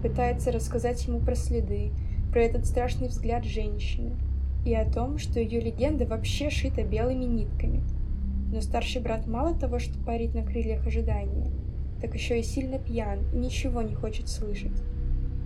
пытается 0.01 0.51
рассказать 0.51 1.07
ему 1.07 1.19
про 1.19 1.33
следы, 1.33 1.91
про 2.31 2.41
этот 2.41 2.65
страшный 2.65 3.07
взгляд 3.07 3.45
женщины 3.45 4.11
и 4.65 4.75
о 4.75 4.89
том, 4.89 5.17
что 5.17 5.39
ее 5.39 5.61
легенда 5.61 6.05
вообще 6.05 6.49
шита 6.49 6.83
белыми 6.83 7.23
нитками. 7.23 7.81
Но 8.51 8.59
старший 8.59 9.01
брат 9.01 9.27
мало 9.27 9.55
того, 9.55 9.79
что 9.79 9.97
парит 10.03 10.35
на 10.35 10.43
крыльях 10.43 10.85
ожидания, 10.85 11.49
так 12.01 12.13
еще 12.13 12.37
и 12.37 12.43
сильно 12.43 12.79
пьян 12.79 13.19
и 13.33 13.37
ничего 13.37 13.81
не 13.81 13.95
хочет 13.95 14.27
слышать. 14.27 14.83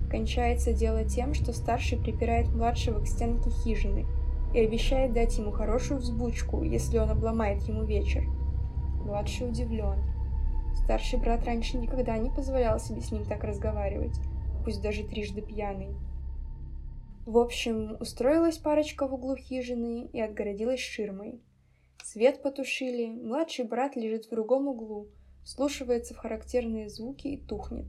Кончается 0.10 0.74
дело 0.74 1.04
тем, 1.04 1.36
что 1.36 1.54
старший 1.54 2.00
припирает 2.00 2.48
младшего 2.48 3.00
к 3.00 3.08
стенке 3.08 3.52
хижины 3.52 4.08
и 4.54 4.60
обещает 4.60 5.14
дать 5.14 5.38
ему 5.38 5.52
хорошую 5.52 6.00
взбучку, 6.00 6.64
если 6.64 6.98
он 6.98 7.10
обломает 7.10 7.62
ему 7.64 7.84
вечер. 7.84 8.24
Младший 9.06 9.48
удивлен. 9.48 10.00
Старший 10.84 11.20
брат 11.20 11.46
раньше 11.46 11.78
никогда 11.78 12.18
не 12.18 12.30
позволял 12.30 12.80
себе 12.80 13.02
с 13.02 13.12
ним 13.12 13.26
так 13.26 13.44
разговаривать, 13.44 14.16
пусть 14.64 14.82
даже 14.82 15.04
трижды 15.04 15.42
пьяный. 15.42 15.96
В 17.26 17.38
общем, 17.38 17.98
устроилась 18.00 18.58
парочка 18.58 19.08
в 19.08 19.14
углу 19.14 19.36
хижины 19.36 20.10
и 20.12 20.20
отгородилась 20.20 20.80
ширмой. 20.80 21.42
Свет 22.04 22.42
потушили, 22.42 23.08
младший 23.08 23.66
брат 23.66 23.96
лежит 23.96 24.26
в 24.26 24.30
другом 24.32 24.68
углу, 24.68 25.10
слушается 25.44 26.16
в 26.16 26.18
характерные 26.18 26.90
звуки 26.90 27.28
и 27.28 27.38
тухнет. 27.38 27.86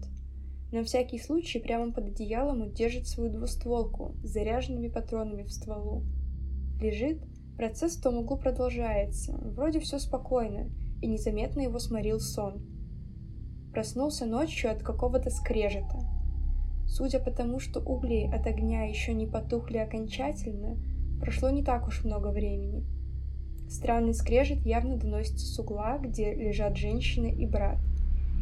На 0.73 0.85
всякий 0.85 1.19
случай 1.19 1.59
прямо 1.59 1.93
под 1.93 2.09
одеялом 2.09 2.61
он 2.61 2.73
держит 2.73 3.09
свою 3.09 3.31
двустволку 3.31 4.14
с 4.23 4.29
заряженными 4.29 4.88
патронами 4.88 5.43
в 5.43 5.50
стволу. 5.50 6.05
Лежит, 6.80 7.18
процесс 7.58 7.96
в 7.96 8.02
том 8.02 8.16
углу 8.16 8.38
продолжается, 8.38 9.37
вроде 9.42 9.80
все 9.80 9.99
спокойно, 9.99 10.70
и 11.02 11.06
незаметно 11.06 11.60
его 11.60 11.78
сморил 11.78 12.20
сон. 12.20 12.62
Проснулся 13.72 14.25
ночью 14.25 14.70
от 14.70 14.82
какого-то 14.82 15.28
скрежета. 15.28 16.00
Судя 16.87 17.20
по 17.20 17.30
тому, 17.30 17.60
что 17.60 17.80
угли 17.80 18.30
от 18.32 18.46
огня 18.46 18.84
еще 18.84 19.12
не 19.12 19.26
потухли 19.26 19.76
окончательно, 19.76 20.78
прошло 21.20 21.50
не 21.50 21.62
так 21.62 21.87
уж 21.87 22.02
много 22.02 22.28
времени. 22.28 22.84
Странный 23.68 24.14
скрежет 24.14 24.64
явно 24.64 24.96
доносится 24.96 25.46
с 25.46 25.58
угла, 25.58 25.99
где 25.99 26.34
лежат 26.34 26.78
женщина 26.78 27.26
и 27.26 27.46
брат. 27.46 27.78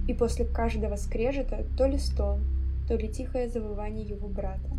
И 0.07 0.14
после 0.14 0.47
каждого 0.47 0.95
скрежета 0.95 1.66
то 1.76 1.87
ли 1.87 1.99
стон, 1.99 2.45
то 2.87 2.95
ли 2.97 3.09
тихое 3.09 3.49
завывание 3.49 4.07
его 4.07 4.28
брата. 4.28 4.71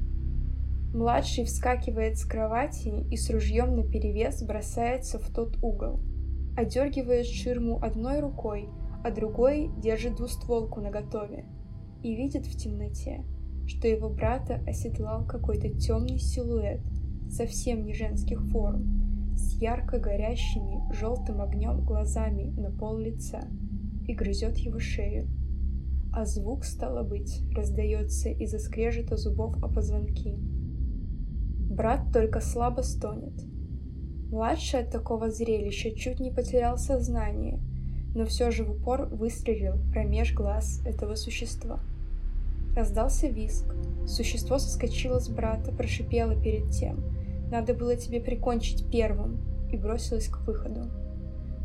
Младший 0.94 1.46
вскакивает 1.46 2.18
с 2.18 2.26
кровати 2.26 3.06
и 3.12 3.16
с 3.16 3.30
ружьем 3.30 3.76
наперевес 3.76 4.42
бросается 4.42 5.20
в 5.20 5.30
тот 5.30 5.58
угол. 5.62 6.00
Одергивает 6.58 7.28
ширму 7.28 7.80
одной 7.82 8.20
рукой, 8.20 8.70
а 9.04 9.12
другой 9.12 9.70
держит 9.78 10.16
двустволку 10.16 10.82
наготове 10.82 11.46
и 12.02 12.16
видит 12.16 12.48
в 12.48 12.58
темноте, 12.58 13.24
что 13.68 13.88
его 13.88 14.10
брата 14.10 14.64
оседлал 14.66 15.26
какой-то 15.26 15.70
темный 15.70 16.18
силуэт, 16.18 16.82
совсем 17.30 17.86
не 17.86 17.94
женских 17.94 18.42
форм, 18.46 19.36
с 19.36 19.62
ярко 19.62 20.00
горящими 20.00 20.92
желтым 20.92 21.42
огнем 21.42 21.86
глазами 21.86 22.52
на 22.60 22.72
пол 22.72 22.98
лица 22.98 23.48
и 24.08 24.14
грызет 24.16 24.58
его 24.58 24.80
шею. 24.80 25.28
А 26.12 26.26
звук, 26.26 26.66
стало 26.66 27.04
быть, 27.04 27.44
раздается 27.56 28.30
из-за 28.30 28.58
скрежета 28.58 29.16
зубов 29.16 29.56
о 29.64 29.68
позвонки. 29.68 30.36
Брат 31.80 32.12
только 32.14 32.42
слабо 32.42 32.82
стонет. 32.82 33.34
Младший 34.30 34.82
от 34.82 34.92
такого 34.92 35.32
зрелища 35.32 35.90
чуть 35.90 36.20
не 36.20 36.30
потерял 36.30 36.78
сознание— 36.78 37.60
но 38.16 38.26
все 38.26 38.52
же 38.52 38.64
в 38.64 38.72
упор 38.72 39.06
выстрелил 39.06 39.76
промеж 39.92 40.34
глаз 40.34 40.82
этого 40.86 41.16
существа. 41.16 41.80
Раздался 42.76 43.28
виск. 43.28 43.66
Существо 44.08 44.58
соскочило 44.58 45.20
с 45.20 45.30
брата, 45.30 45.72
прошипело 45.72 46.36
перед 46.36 46.72
тем. 46.72 47.04
«Надо 47.52 47.74
было 47.74 47.96
тебе 47.96 48.20
прикончить 48.20 48.90
первым!» 48.92 49.40
и 49.72 49.78
бросилось 49.78 50.28
к 50.28 50.40
выходу. 50.48 50.90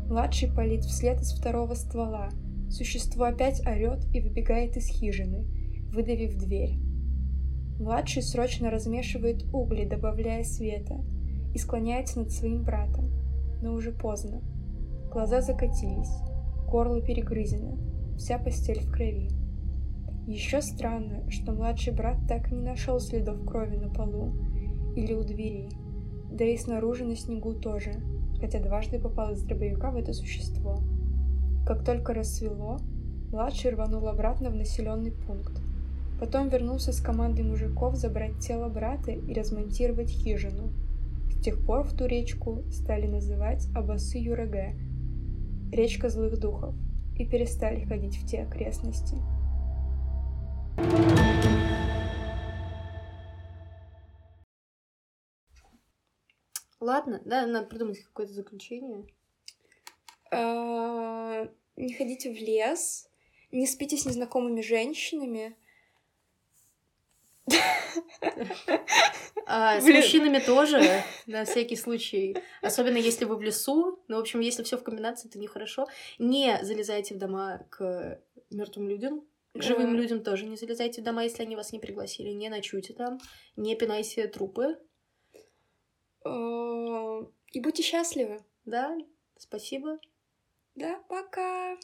Младший 0.07 0.51
палит 0.51 0.83
вслед 0.83 1.21
из 1.21 1.31
второго 1.31 1.73
ствола. 1.73 2.29
Существо 2.69 3.25
опять 3.25 3.65
орет 3.65 4.05
и 4.13 4.21
выбегает 4.21 4.77
из 4.77 4.87
хижины, 4.87 5.45
выдавив 5.91 6.35
дверь. 6.35 6.77
Младший 7.79 8.21
срочно 8.21 8.69
размешивает 8.69 9.43
угли, 9.53 9.85
добавляя 9.85 10.43
света, 10.43 11.03
и 11.53 11.57
склоняется 11.57 12.19
над 12.19 12.31
своим 12.31 12.63
братом. 12.63 13.11
Но 13.61 13.73
уже 13.73 13.91
поздно. 13.91 14.41
Глаза 15.11 15.41
закатились 15.41 16.11
горло 16.75 17.01
перегрызено, 17.01 17.77
вся 18.17 18.37
постель 18.37 18.81
в 18.81 18.91
крови. 18.91 19.29
Еще 20.27 20.61
странно, 20.61 21.29
что 21.29 21.53
младший 21.53 21.93
брат 21.93 22.17
так 22.27 22.51
и 22.51 22.55
не 22.55 22.61
нашел 22.61 22.99
следов 22.99 23.45
крови 23.45 23.77
на 23.77 23.89
полу 23.89 24.33
или 24.95 25.13
у 25.13 25.23
двери, 25.23 25.69
да 26.31 26.43
и 26.43 26.57
снаружи 26.57 27.05
на 27.05 27.15
снегу 27.15 27.53
тоже, 27.53 27.93
хотя 28.41 28.59
дважды 28.59 28.99
попал 28.99 29.31
из 29.31 29.43
дробовика 29.43 29.91
в 29.91 29.95
это 29.95 30.13
существо. 30.13 30.79
Как 31.65 31.85
только 31.85 32.13
рассвело, 32.13 32.77
младший 33.31 33.71
рванул 33.71 34.07
обратно 34.07 34.49
в 34.49 34.55
населенный 34.55 35.11
пункт. 35.11 35.61
Потом 36.19 36.47
вернулся 36.47 36.93
с 36.93 37.01
командой 37.01 37.43
мужиков 37.43 37.95
забрать 37.95 38.39
тело 38.39 38.69
брата 38.69 39.11
и 39.11 39.33
размонтировать 39.33 40.09
хижину. 40.09 40.71
С 41.29 41.41
тех 41.43 41.65
пор 41.65 41.83
в 41.83 41.95
ту 41.95 42.05
речку 42.05 42.63
стали 42.71 43.05
называть 43.05 43.67
Абасы 43.75 44.17
Юреге, 44.17 44.75
речка 45.71 46.09
злых 46.09 46.39
духов, 46.39 46.73
и 47.17 47.27
перестали 47.27 47.83
ходить 47.85 48.17
в 48.17 48.27
те 48.27 48.43
окрестности. 48.43 49.17
Ладно, 56.79 57.21
да, 57.25 57.45
надо 57.45 57.67
придумать 57.67 57.99
какое-то 57.99 58.33
заключение. 58.33 59.05
А, 60.31 61.47
не 61.75 61.93
ходите 61.93 62.31
в 62.31 62.37
лес, 62.37 63.09
не 63.51 63.67
спите 63.67 63.97
с 63.97 64.05
незнакомыми 64.05 64.61
женщинами, 64.61 65.55
а, 69.45 69.79
с 69.79 69.83
мужчинами 69.83 70.39
тоже, 70.39 70.81
на 71.27 71.45
всякий 71.45 71.75
случай. 71.75 72.37
Особенно 72.61 72.97
если 72.97 73.25
вы 73.25 73.35
в 73.35 73.41
лесу. 73.41 74.03
Ну, 74.07 74.17
в 74.17 74.19
общем, 74.19 74.39
если 74.39 74.63
все 74.63 74.77
в 74.77 74.83
комбинации, 74.83 75.29
это 75.29 75.39
нехорошо. 75.39 75.87
Не 76.19 76.59
залезайте 76.63 77.15
в 77.15 77.17
дома 77.17 77.65
к 77.69 78.19
мертвым 78.49 78.89
людям. 78.89 79.25
К 79.53 79.61
живым 79.61 79.95
людям 79.95 80.21
тоже 80.21 80.45
не 80.45 80.57
залезайте 80.57 81.01
в 81.01 81.05
дома, 81.05 81.23
если 81.23 81.43
они 81.43 81.55
вас 81.55 81.71
не 81.71 81.79
пригласили. 81.79 82.31
Не 82.31 82.49
ночуйте 82.49 82.93
там. 82.93 83.19
Не 83.55 83.75
пинайте 83.75 84.27
трупы. 84.27 84.77
А, 86.25 87.19
и 87.51 87.59
будьте 87.61 87.83
счастливы. 87.83 88.39
Да, 88.65 88.97
спасибо. 89.37 89.99
Да, 90.75 90.99
пока. 91.07 91.77